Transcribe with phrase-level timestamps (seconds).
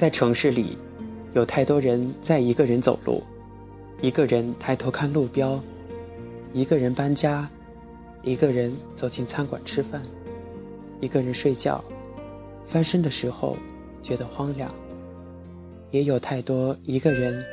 [0.00, 0.78] 在城市里，
[1.34, 3.22] 有太多人在一个人走路，
[4.00, 5.62] 一个人抬头看路标，
[6.54, 7.46] 一个人搬家，
[8.22, 10.00] 一个人走进餐馆吃饭，
[11.02, 11.84] 一个人睡觉，
[12.66, 13.58] 翻身的时候
[14.02, 14.74] 觉得荒凉。
[15.90, 17.44] 也有太多一个人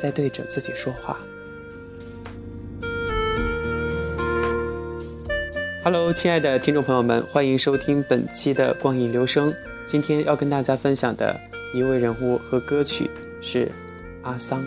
[0.00, 1.20] 在对着自己说话。
[5.84, 9.52] Hello，亲爱的听众朋友们，欢迎收听本期的光影留声。
[9.84, 11.38] 今天要跟大家分享的。
[11.74, 13.66] 一位人物和歌曲是
[14.20, 14.62] 阿桑，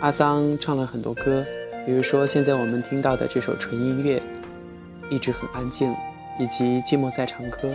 [0.00, 1.42] 阿桑唱了很多歌，
[1.86, 4.20] 比如说现在我们听到的这首纯音乐，
[5.08, 5.90] 一直很安静，
[6.38, 7.70] 以及寂寞在唱歌。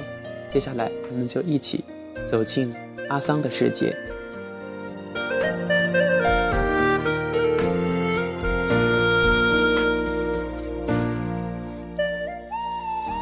[0.52, 1.84] 接下来我们就一起
[2.28, 2.72] 走进
[3.10, 3.92] 阿桑的世界。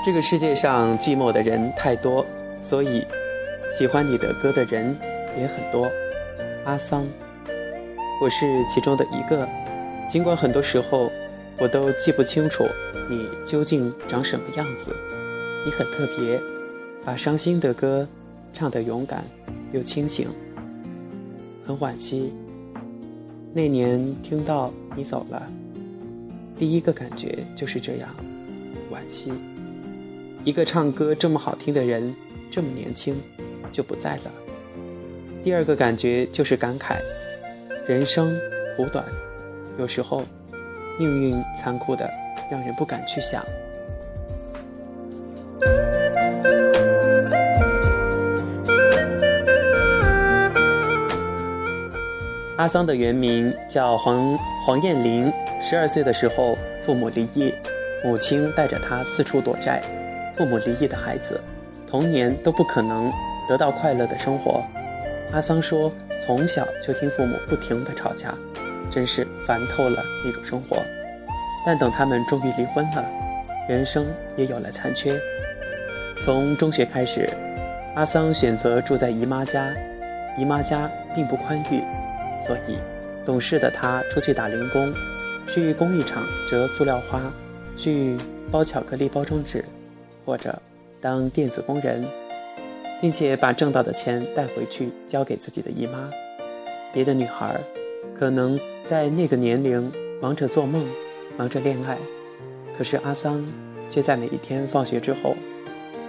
[0.06, 2.26] 这个世界上寂寞的人太多，
[2.62, 3.08] 所以
[3.72, 4.94] 喜欢你的歌的人。
[5.40, 5.90] 也很多，
[6.66, 7.06] 阿桑，
[8.22, 9.48] 我是其中的一个。
[10.10, 11.12] 尽管很多时候
[11.60, 12.66] 我都记不清楚
[13.10, 14.92] 你究竟长什么样子，
[15.66, 16.40] 你很特别，
[17.06, 18.08] 把伤心的歌
[18.54, 19.24] 唱得勇敢
[19.72, 20.28] 又清醒。
[21.66, 22.34] 很惋惜，
[23.54, 25.44] 那年听到你走了，
[26.58, 28.10] 第一个感觉就是这样，
[28.92, 29.34] 惋惜。
[30.46, 32.16] 一个唱歌这么好听的人，
[32.50, 33.16] 这么年轻，
[33.72, 34.47] 就不在了。
[35.44, 36.98] 第二个感觉就是感慨，
[37.88, 38.38] 人生
[38.76, 39.06] 苦短，
[39.80, 40.24] 有时候
[41.00, 42.10] 命运残酷的
[42.52, 43.44] 让人不敢去想。
[52.58, 57.54] 阿桑的原名叫黄黄艳玲，十二岁的时候父母离异，
[58.04, 59.82] 母亲带着他四处躲债。
[60.34, 61.40] 父母离异的孩子，
[61.90, 63.12] 童年都不可能
[63.48, 64.62] 得到快乐的生活。
[65.34, 65.92] 阿桑说
[66.26, 68.34] ：“从小就听父母不停的吵架，
[68.90, 70.78] 真是烦透了那种生活。
[71.66, 73.06] 但等他们终于离婚了，
[73.68, 74.06] 人生
[74.38, 75.20] 也有了残缺。
[76.22, 77.30] 从中学开始，
[77.96, 79.70] 阿桑选择住在姨妈家，
[80.38, 81.84] 姨妈家并不宽裕，
[82.40, 82.78] 所以
[83.26, 84.94] 懂事的他出去打零工，
[85.46, 87.22] 去工艺厂折塑料花，
[87.76, 88.18] 去
[88.50, 89.64] 包巧克力包装纸，
[90.26, 90.58] 或者
[91.02, 92.06] 当电子工人。”
[93.02, 96.10] 并且把挣到的钱带回去交给自己的姨妈。
[96.94, 97.60] 别的女孩
[98.18, 99.92] 可能在那个年龄
[100.22, 100.86] 忙着做梦，
[101.38, 101.98] 忙着恋爱，
[102.78, 103.46] 可是阿桑
[103.90, 105.36] 却在每一天放学之后，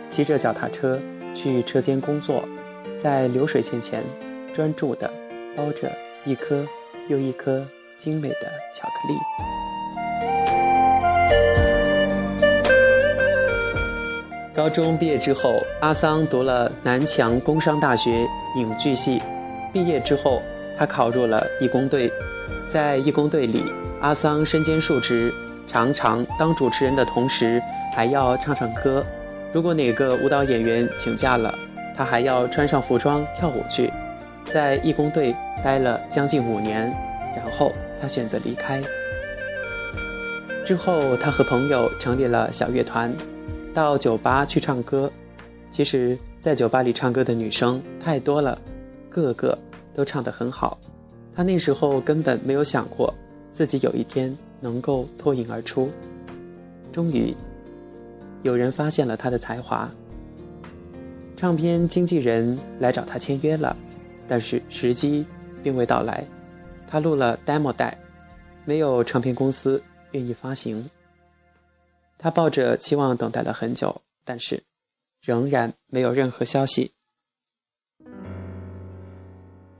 [0.09, 0.99] 骑着脚踏车
[1.35, 2.49] 去车间工作，
[2.97, 4.03] 在流水线前
[4.55, 5.11] 专注地
[5.55, 5.93] 包着
[6.25, 6.67] 一颗
[7.09, 7.67] 又一颗
[7.99, 9.15] 精美的巧克力。
[14.59, 18.27] 高中毕业之后，阿桑读了南强工商大学
[18.57, 19.23] 影剧系。
[19.73, 20.43] 毕业之后，
[20.77, 22.13] 他考入了义工队。
[22.67, 23.63] 在义工队里，
[24.01, 25.33] 阿桑身兼数职，
[25.69, 27.63] 常常当主持人的同时，
[27.95, 29.07] 还要唱唱歌。
[29.53, 31.57] 如果哪个舞蹈演员请假了，
[31.97, 33.93] 他还要穿上服装跳舞去。
[34.45, 35.33] 在义工队
[35.63, 36.93] 待了将近五年，
[37.37, 38.83] 然后他选择离开。
[40.65, 43.15] 之后，他和朋友成立了小乐团。
[43.75, 45.11] 到酒吧去唱歌，
[45.71, 48.59] 其实，在酒吧里唱歌的女生太多了，
[49.09, 49.57] 个个
[49.95, 50.79] 都唱得很好。
[51.35, 53.15] 他那时候根本没有想过
[53.53, 55.89] 自己有一天能够脱颖而出。
[56.93, 57.35] 终于，
[58.43, 59.89] 有人发现了他的才华。
[61.37, 63.77] 唱片经纪人来找他签约了，
[64.27, 65.25] 但是时机
[65.63, 66.25] 并未到来。
[66.89, 67.97] 他录了 demo 带，
[68.65, 69.81] 没有唱片公司
[70.13, 70.85] 愿意发行。
[72.19, 74.65] 他抱着期望等待了很久，但是
[75.23, 76.91] 仍然没有任何消息。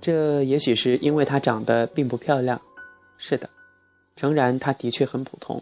[0.01, 2.63] 这也许是因为她长得并不漂亮。
[3.19, 3.51] 是的，
[4.15, 5.61] 诚然，她的确很普通。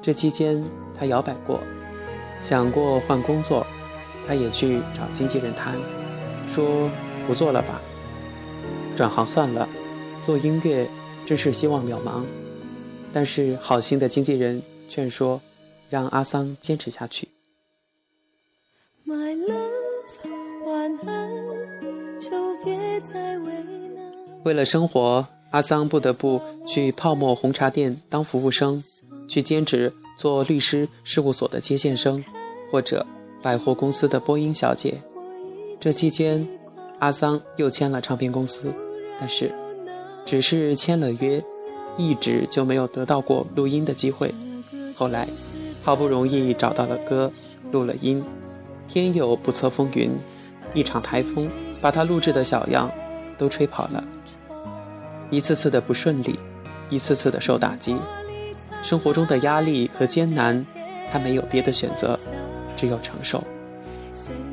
[0.00, 0.64] 这期间，
[0.96, 1.60] 她摇摆过，
[2.40, 3.66] 想过换工作，
[4.24, 5.76] 她也去找经纪人谈，
[6.48, 6.88] 说
[7.26, 7.80] 不做了吧，
[8.94, 9.68] 转行算了，
[10.22, 10.88] 做音乐
[11.26, 12.24] 真是希望渺茫。
[13.12, 15.40] 但是好心的经纪人劝说。
[15.94, 17.28] 让阿桑坚持下去。
[24.42, 28.82] 为了生活，阿桑不得不去泡沫红茶店当服务生，
[29.28, 32.24] 去兼职做律师事务所的接线生，
[32.72, 33.06] 或者
[33.40, 35.00] 百货公司的播音小姐。
[35.78, 36.44] 这期间，
[36.98, 38.74] 阿桑又签了唱片公司，
[39.20, 39.52] 但是
[40.26, 41.40] 只是签了约，
[41.96, 44.34] 一直就没有得到过录音的机会。
[44.96, 45.28] 后来。
[45.84, 47.30] 好不容易找到了歌，
[47.70, 48.24] 录了音。
[48.88, 50.10] 天有不测风云，
[50.72, 51.50] 一场台风
[51.82, 52.90] 把他录制的小样
[53.36, 54.02] 都吹跑了。
[55.30, 56.38] 一次次的不顺利，
[56.88, 57.96] 一次次的受打击，
[58.82, 60.64] 生活中的压力和艰难，
[61.12, 62.18] 他没有别的选择，
[62.76, 63.42] 只有承受。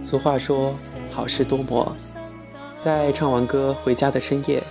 [0.03, 0.73] 俗话说，
[1.11, 1.95] 好事多磨。
[2.77, 4.61] 在唱完歌回家的深夜，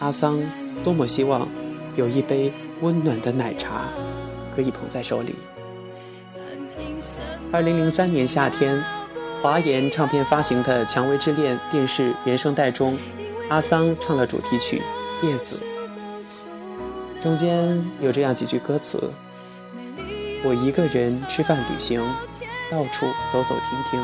[0.00, 0.40] 阿桑
[0.82, 1.46] 多么希望
[1.94, 3.88] 有一杯温暖的奶茶
[4.56, 5.34] 可以捧在手里。
[7.54, 8.82] 二零零三年夏天，
[9.40, 12.98] 华研唱片发行的《蔷薇之恋》电视原声带中，
[13.48, 14.82] 阿桑唱了主题曲
[15.24, 15.60] 《叶子》，
[17.22, 19.08] 中间有这样几句歌词
[20.44, 22.04] ：“我一个人吃饭旅行，
[22.72, 24.02] 到处走走停停，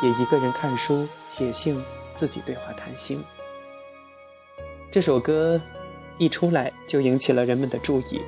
[0.00, 1.82] 也一个人看书写信，
[2.14, 3.20] 自己对话谈心。”
[4.92, 5.60] 这首歌
[6.18, 8.22] 一出来就引起了人们的注意。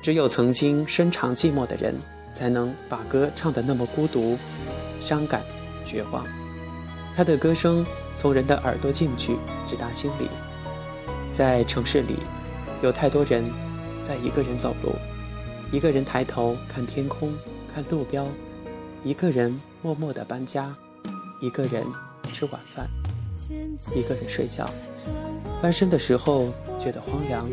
[0.00, 2.00] 只有曾经深尝寂寞的人。
[2.34, 4.38] 才能把歌唱得那么孤独、
[5.00, 5.42] 伤感、
[5.84, 6.24] 绝望。
[7.14, 7.84] 他的歌声
[8.16, 9.36] 从人的耳朵进去，
[9.68, 10.28] 直达心里。
[11.32, 12.16] 在城市里，
[12.82, 13.44] 有太多人
[14.04, 14.94] 在一个人走路，
[15.70, 17.32] 一个人抬头看天空、
[17.74, 18.26] 看路标，
[19.04, 20.74] 一个人默默地搬家，
[21.40, 21.84] 一个人
[22.32, 22.86] 吃晚饭，
[23.94, 24.68] 一个人睡觉。
[25.60, 26.48] 翻身的时候
[26.78, 27.48] 觉得荒凉，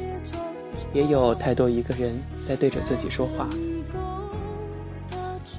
[0.94, 2.18] 也有太多一个人
[2.48, 3.48] 在对着自己说话。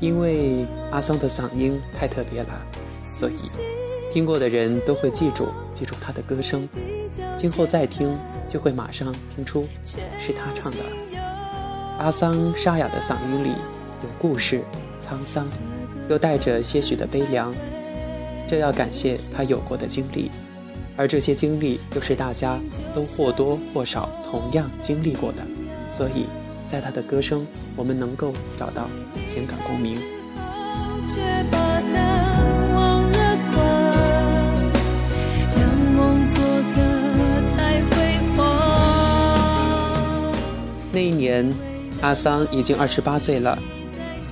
[0.01, 2.67] 因为阿桑的嗓音太特别了，
[3.15, 3.35] 所以
[4.13, 6.67] 听过的人都会记住记住他的歌声，
[7.37, 8.17] 今后再听
[8.49, 9.67] 就会马上听出
[10.19, 10.79] 是他唱的。
[11.99, 13.51] 阿桑沙哑的嗓音里
[14.03, 14.63] 有故事、
[15.07, 15.47] 沧桑，
[16.09, 17.55] 又带着些许的悲凉，
[18.49, 20.31] 这要感谢他有过的经历，
[20.97, 22.59] 而这些经历又是大家
[22.95, 25.43] 都或多或少同样经历过的，
[25.95, 26.25] 所以。
[26.71, 27.45] 在他的歌声，
[27.75, 28.89] 我们能够找到
[29.29, 30.01] 情感共鸣。
[40.93, 41.53] 那一年，
[42.03, 43.59] 阿桑已经二十八岁了。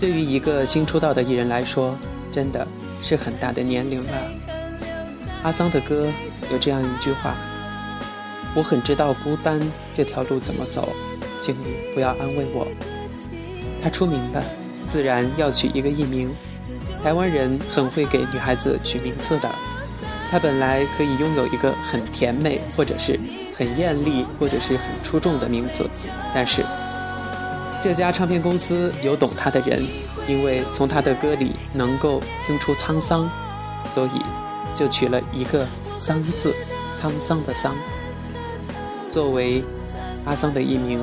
[0.01, 1.97] 对于一个新出道的艺人来说，
[2.31, 2.65] 真的
[3.03, 4.13] 是很大的年龄了。
[5.43, 6.07] 阿桑的歌
[6.53, 7.35] 有这样一句话
[8.55, 9.61] ：“我很知道孤单
[9.93, 10.89] 这条路怎么走。”
[11.41, 12.67] 请你不要安慰我。
[13.83, 14.43] 他出名的，
[14.89, 16.31] 自然要取一个艺名。
[17.03, 19.49] 台湾人很会给女孩子取名字的。
[20.31, 23.19] 他本来可以拥有一个很甜美，或者是
[23.57, 25.89] 很艳丽，或者是很出众的名字，
[26.35, 26.63] 但是
[27.83, 29.83] 这家唱片公司有懂他的人，
[30.29, 33.31] 因为从他的歌里能够听出沧桑，
[33.95, 34.21] 所以
[34.75, 36.53] 就取了一个“桑”字，
[37.01, 37.75] 沧桑的“桑”，
[39.11, 39.63] 作为
[40.27, 41.01] 阿桑的艺名。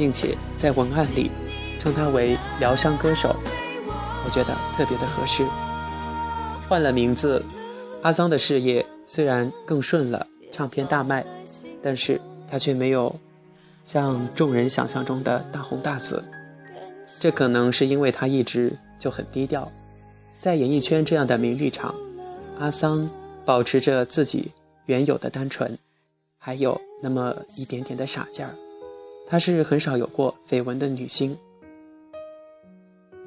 [0.00, 1.30] 并且在文案里
[1.78, 3.36] 称他为疗伤歌手，
[4.24, 5.44] 我觉得特别的合适。
[6.66, 7.44] 换了名字，
[8.00, 11.22] 阿桑的事业虽然更顺了，唱片大卖，
[11.82, 12.18] 但是
[12.50, 13.14] 他却没有
[13.84, 16.24] 像众人想象中的大红大紫。
[17.20, 19.70] 这可能是因为他一直就很低调，
[20.38, 21.94] 在演艺圈这样的名利场，
[22.58, 23.06] 阿桑
[23.44, 24.50] 保持着自己
[24.86, 25.76] 原有的单纯，
[26.38, 28.54] 还有那么一点点的傻劲儿。
[29.30, 31.38] 她是很少有过绯闻的女星。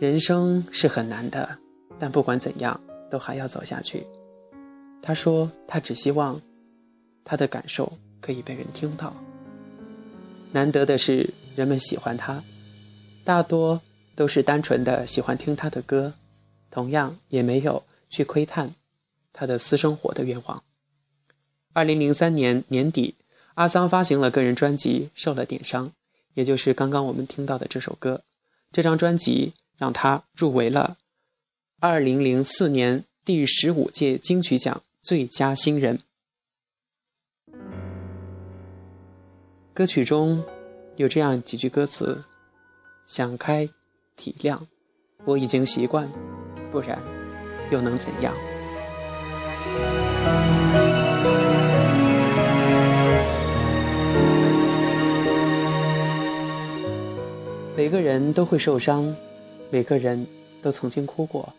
[0.02, 1.58] 人生是很难的，
[1.98, 2.78] 但不管怎样，
[3.10, 4.06] 都还要走下去。
[5.02, 6.42] 她说：“她只希望，
[7.24, 9.14] 她的感受可以被人听到。
[10.52, 12.44] 难得的是，人们喜欢她，
[13.24, 13.80] 大多
[14.14, 16.12] 都是单纯的喜欢听她的歌，
[16.70, 18.76] 同样也没有去窥探
[19.32, 20.62] 她的私生活的愿望。”
[21.72, 23.16] 二零零三年年底。
[23.56, 25.88] 阿桑发行了个人专辑《受了点伤》，
[26.34, 28.22] 也就是刚刚我们听到的这首歌。
[28.72, 30.98] 这张专辑让他入围了
[31.82, 36.00] 2004年第十五届金曲奖最佳新人。
[39.74, 40.44] 歌曲中
[40.96, 42.24] 有这样几句歌词
[43.06, 43.70] ：“想开，
[44.16, 44.60] 体谅，
[45.26, 46.08] 我已经习惯，
[46.72, 47.00] 不然
[47.72, 48.34] 又能怎样？”
[57.76, 59.16] 每个人都会受伤，
[59.72, 60.28] 每个人
[60.62, 61.52] 都曾经哭过。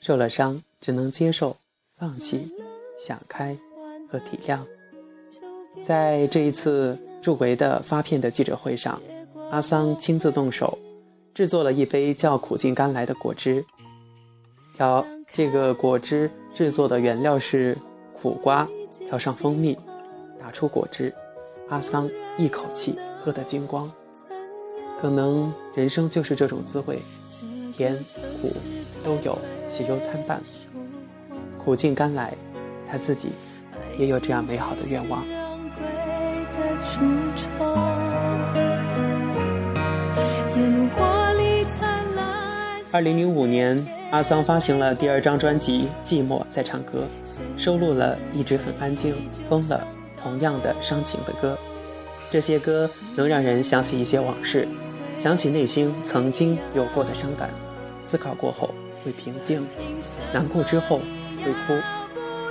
[0.00, 1.56] 受了伤，只能接受、
[1.96, 2.52] 放弃、
[2.98, 3.56] 想开
[4.10, 4.58] 和体谅。
[5.82, 9.00] 在这一次入围的发片的记者会上，
[9.50, 10.78] 阿桑亲自动手
[11.32, 13.64] 制作了一杯叫苦尽甘来的果汁。
[14.76, 17.78] 调这个果汁制作的原料是
[18.12, 18.68] 苦瓜，
[19.08, 19.78] 调上蜂蜜，
[20.38, 21.10] 打出果汁。
[21.70, 23.90] 阿桑一口气喝得精光。
[25.02, 27.00] 可能人生就是这种滋味，
[27.76, 27.92] 甜
[28.40, 28.52] 苦
[29.04, 29.36] 都有，
[29.68, 30.40] 喜忧参半。
[31.58, 32.32] 苦尽甘来，
[32.88, 33.30] 他自己
[33.98, 35.24] 也有这样美好的愿望。
[42.92, 47.08] 二零零五年，阿桑发行了第二张专辑《寂寞在唱歌》，
[47.60, 49.16] 收录了一直很安静、
[49.48, 49.84] 疯了、
[50.22, 51.58] 同样的伤情的歌。
[52.30, 54.66] 这些歌能让人想起一些往事，
[55.18, 57.50] 想起内心曾经有过的伤感。
[58.04, 59.66] 思考过后会平静，
[60.34, 61.00] 难过之后
[61.44, 61.80] 会哭。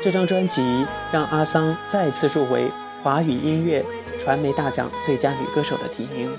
[0.02, 2.68] 这张专辑让阿桑再次入围
[3.04, 3.86] 华语音乐
[4.20, 6.36] 传媒大奖最佳女歌手的提名，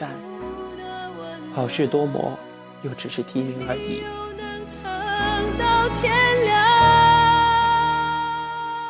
[0.00, 0.10] 但
[1.52, 2.36] 好事多磨，
[2.82, 4.02] 又只是提名而已。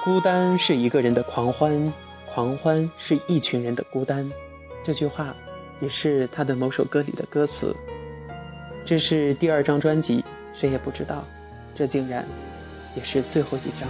[0.02, 1.92] 孤单是一个人的狂欢，
[2.32, 4.30] 狂欢是一群人的孤单。
[4.82, 5.34] 这句话
[5.80, 7.74] 也是他的某首歌里的歌词。
[8.84, 11.24] 这是第二张专辑，谁也不知道，
[11.74, 12.24] 这竟然
[12.94, 13.88] 也是最后一张。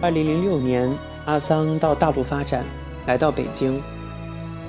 [0.00, 0.88] 二零零六年，
[1.24, 2.64] 阿桑到大陆发展，
[3.06, 3.82] 来到北京，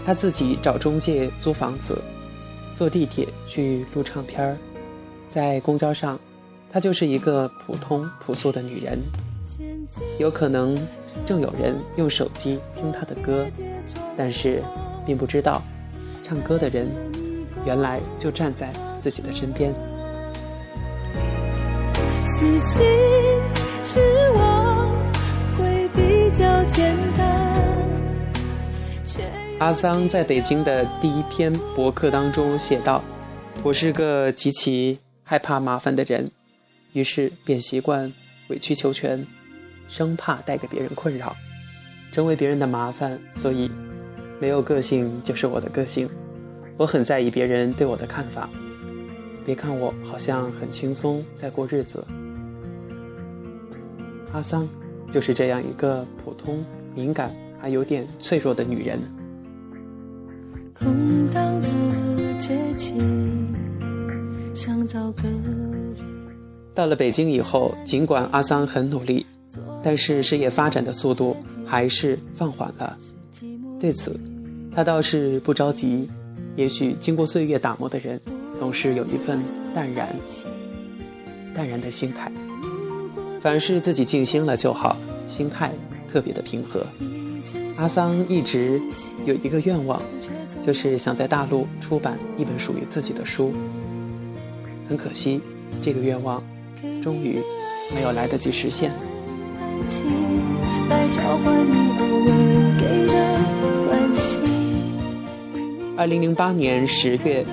[0.06, 2.02] 他自己找中介租房子，
[2.76, 4.58] 坐地铁去录唱片儿，
[5.28, 6.20] 在公交上，
[6.72, 9.00] 她就是一个普通朴素的女人。
[10.18, 10.76] 有可能
[11.26, 13.46] 正有人用手机听他的歌，
[14.18, 14.64] 但是。
[15.06, 15.64] 并不知道，
[16.22, 16.88] 唱歌的人
[17.66, 19.74] 原来就站在自己的身边。
[29.58, 33.04] 阿桑在北京的第一篇博客当中写道
[33.64, 36.30] ：“我是个极其害怕麻烦的人，
[36.94, 38.14] 于是便习惯
[38.50, 39.26] 委曲求全，
[39.90, 41.36] 生怕带给别人困扰，
[42.14, 43.70] 成为别人的麻烦，所以。”
[44.42, 46.08] 没有个性就是我的个性，
[46.78, 48.50] 我很在意别人对我的看法。
[49.46, 52.02] 别看我好像很轻松在过日子，
[54.32, 54.66] 阿桑
[55.12, 56.64] 就是这样一个普通、
[56.96, 58.98] 敏感还有点脆弱的女人。
[60.74, 61.68] 空荡的
[62.40, 62.58] 街
[64.56, 65.96] 想找个人
[66.74, 69.26] 到了北京以后，尽管阿桑很努力，
[69.82, 72.98] 但是事业发展的速度还是放缓了。
[73.80, 74.20] 对此，
[74.76, 76.10] 他倒是不着急。
[76.56, 78.20] 也许经过岁月打磨的人，
[78.58, 79.42] 总是有一份
[79.74, 80.14] 淡然、
[81.56, 82.30] 淡然的心态。
[83.40, 85.72] 凡事自己静心了就好，心态
[86.12, 86.86] 特别的平和。
[87.78, 88.82] 阿桑一直
[89.26, 90.02] 有一个愿望，
[90.62, 93.54] 就是想在大陆出版一本属于自己的书。
[94.90, 95.40] 很可惜，
[95.82, 96.44] 这个愿望
[97.02, 97.42] 终于
[97.96, 98.92] 没有来得及实现。
[105.98, 107.46] 二零零八年十月，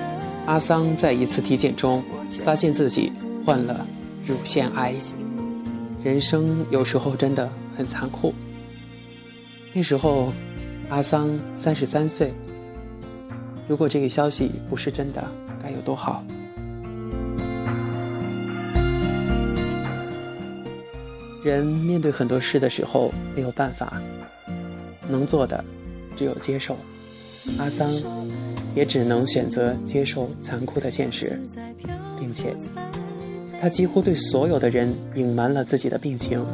[0.45, 2.03] 阿桑在一次体检中
[2.43, 3.11] 发现自己
[3.45, 3.85] 患了
[4.25, 4.93] 乳腺癌。
[6.03, 8.33] 人生有时候真的很残酷。
[9.73, 10.31] 那时候，
[10.89, 12.33] 阿桑三十三岁。
[13.67, 15.23] 如果这个消息不是真的，
[15.61, 16.23] 该有多好！
[21.43, 24.01] 人面对很多事的时候没有办法，
[25.07, 25.63] 能做的
[26.15, 26.75] 只有接受。
[27.57, 27.89] 阿桑
[28.75, 31.39] 也只能选择接受残酷的现实，
[32.19, 32.53] 并且
[33.61, 36.45] 他几乎对所有的人隐瞒了自己的病情，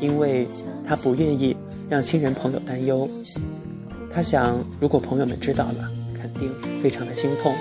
[0.00, 0.46] 因为
[0.84, 1.56] 他不愿意
[1.88, 3.08] 让亲人朋友担忧。
[4.12, 7.54] 他想，如果朋友们知道了，肯定非常的心痛。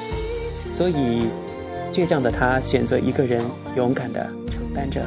[0.73, 1.27] 所以，
[1.91, 3.45] 倔强的他选择一个人
[3.77, 5.05] 勇敢的承担着。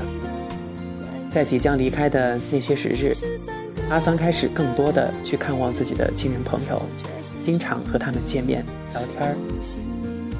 [1.30, 3.14] 在即将离开的那些时日，
[3.90, 6.82] 阿桑开始更多的去看望自己的亲人朋友。
[7.42, 9.36] 经常和他们见面聊天儿，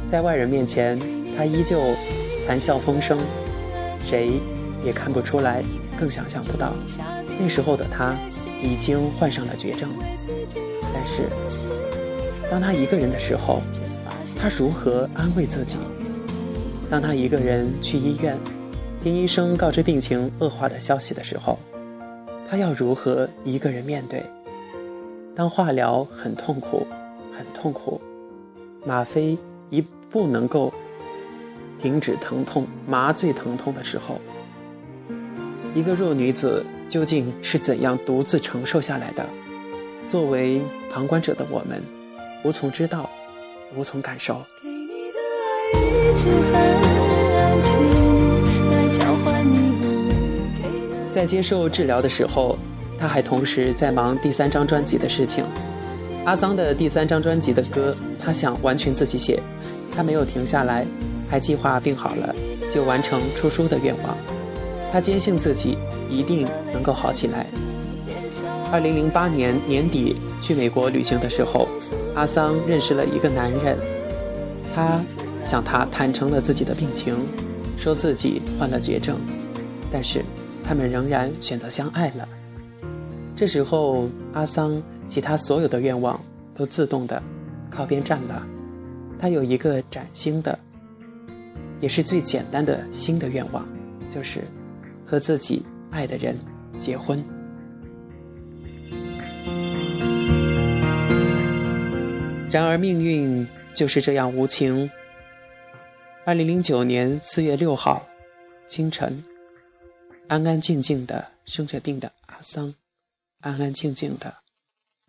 [0.07, 0.99] 在外人面前，
[1.37, 1.81] 他依旧
[2.47, 3.19] 谈笑风生，
[4.05, 4.33] 谁
[4.85, 5.63] 也看不出来，
[5.99, 6.75] 更想象不到，
[7.39, 8.15] 那时候的他
[8.63, 9.89] 已经患上了绝症。
[10.93, 11.29] 但是，
[12.51, 13.63] 当他一个人的时候，
[14.39, 15.79] 他如何安慰自己？
[16.91, 18.37] 当他一个人去医院，
[19.03, 21.59] 听医生告知病情恶化的消息的时候，
[22.49, 24.25] 他要如何一个人面对？
[25.35, 26.87] 当化疗很痛苦。
[27.39, 28.01] 很痛苦，
[28.85, 29.39] 吗啡
[29.71, 30.75] 一不能够
[31.81, 34.21] 停止疼痛、麻醉疼痛的时候，
[35.73, 39.25] 一个弱女子究竟是怎样独自承受下来的？
[40.09, 41.81] 作为旁观者的我们，
[42.43, 43.09] 无从知道，
[43.77, 44.45] 无从感受。
[51.19, 52.57] 在接受治疗的时候，
[52.97, 55.45] 他还同时在忙第三张专辑的事情。
[56.25, 59.41] 阿桑的第三张专辑的歌，他想完全自己写，
[59.93, 60.87] 他没有停下来，
[61.29, 62.33] 还计划病好了
[62.71, 64.17] 就完成出书的愿望。
[64.93, 65.77] 他坚信自己
[66.09, 67.47] 一定能够好起来。
[68.71, 71.67] 二零零八年年底去美国旅行的时候，
[72.15, 73.77] 阿桑认识了一个男人，
[74.73, 75.01] 他
[75.45, 77.17] 向他坦诚了自己的病情，
[77.77, 79.19] 说自己患了绝症，
[79.91, 80.25] 但是
[80.69, 82.29] 他们仍然选择相爱了。
[83.35, 86.21] 这时候，阿桑其他所有的愿望
[86.55, 87.23] 都自动的
[87.71, 88.47] 靠边站了，
[89.19, 90.59] 他有一个崭新的，
[91.81, 93.67] 也是最简单的新的愿望，
[94.11, 94.43] 就是
[95.07, 96.37] 和自己爱的人
[96.79, 97.25] 结婚。
[102.51, 104.91] 然而命运就是这样无情。
[106.27, 108.07] 二零零九年四月六号
[108.67, 109.25] 清晨，
[110.29, 112.75] 安安静静的生着病的阿桑，
[113.41, 114.37] 安安静静的，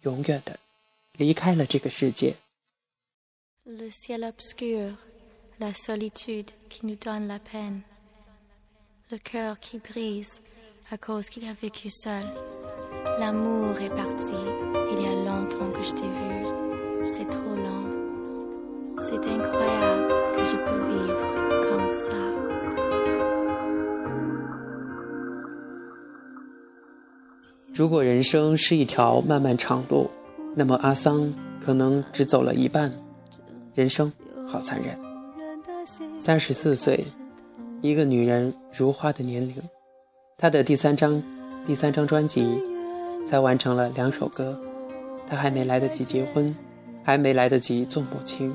[0.04, 0.58] 永远的
[1.18, 2.36] 离开了这个世界。
[3.66, 4.94] Le ciel obscur,
[5.60, 7.82] la solitude qui nous donne la peine,
[9.12, 10.40] le cœur qui brise
[10.90, 12.24] à cause qu'il a vécu seul.
[13.20, 14.34] L'amour est parti,
[14.92, 17.14] il y a longtemps que je t'ai vu.
[17.14, 17.90] C'est trop long.
[18.98, 21.29] C'est incroyable que je peux vivre
[27.80, 30.10] 如果人生是一条漫漫长路，
[30.54, 31.34] 那么阿桑
[31.64, 32.92] 可能只走了一半。
[33.74, 34.12] 人生
[34.46, 35.00] 好残忍。
[36.20, 37.02] 三十四岁，
[37.80, 39.56] 一个女人如花的年龄，
[40.38, 41.24] 她的第三张
[41.66, 42.62] 第三张专辑
[43.26, 44.60] 才完成了两首歌，
[45.26, 46.54] 她还没来得及结婚。
[47.02, 48.54] 还没来得及做母亲，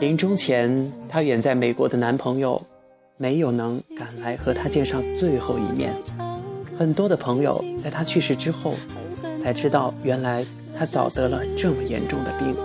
[0.00, 2.60] 临终前，她远在美国的男朋友
[3.16, 5.94] 没有能赶来和她见上最后一面。
[6.80, 8.74] 很多的朋友在他去世之后，
[9.42, 10.46] 才知道原来
[10.78, 12.56] 他早得了这么严重的病。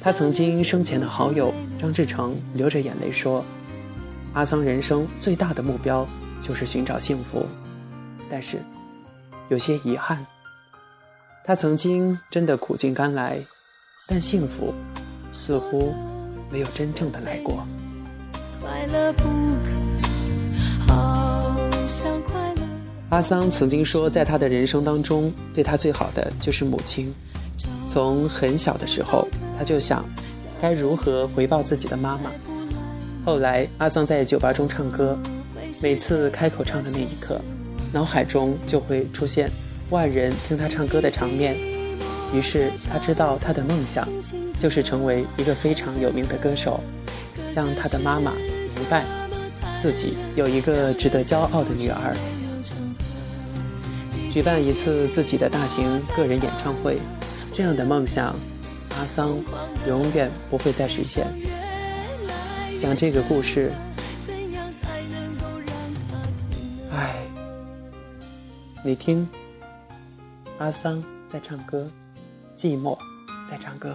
[0.00, 3.44] 他曾经生前的好友张志成流着眼泪说
[4.34, 6.06] ：“阿桑人生最大的目标
[6.40, 7.44] 就是寻找幸福，
[8.30, 8.58] 但是
[9.48, 10.24] 有些遗憾。”
[11.44, 13.36] 他曾经真的苦尽甘来，
[14.06, 14.72] 但幸福
[15.32, 15.92] 似乎
[16.52, 17.66] 没有真正的来过。
[18.62, 19.95] 快乐不可
[23.10, 27.14] 阿桑曾经说，在他的人生当中，对他最好的就是母亲。
[27.88, 30.04] 从很小的时候，他就想
[30.60, 32.32] 该如何回报自己的妈妈。
[33.24, 35.16] 后来，阿桑在酒吧中唱歌，
[35.80, 37.40] 每次开口唱的那一刻，
[37.92, 39.48] 脑海中就会出现。
[39.90, 41.56] 万人听他唱歌的场面，
[42.34, 44.08] 于是他知道他的梦想
[44.58, 46.80] 就是成为一个非常有名的歌手，
[47.54, 48.32] 让他的妈妈
[48.74, 49.04] 明白
[49.78, 52.16] 自己有一个值得骄傲的女儿。
[54.30, 56.98] 举办一次自己的大型个人演唱会，
[57.52, 58.34] 这样的梦想，
[58.98, 59.36] 阿桑
[59.86, 61.26] 永远不会再实现。
[62.78, 63.72] 讲这个故事，
[66.90, 67.14] 唉，
[68.84, 69.26] 你听。
[70.58, 71.86] 阿桑在唱歌，
[72.56, 72.98] 寂寞
[73.50, 73.94] 在唱歌。